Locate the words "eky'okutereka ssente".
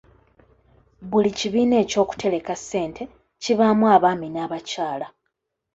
1.83-3.03